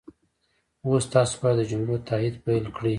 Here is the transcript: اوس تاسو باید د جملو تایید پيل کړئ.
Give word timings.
اوس 0.87 1.03
تاسو 1.13 1.33
باید 1.41 1.57
د 1.59 1.63
جملو 1.71 1.95
تایید 2.07 2.35
پيل 2.45 2.65
کړئ. 2.75 2.89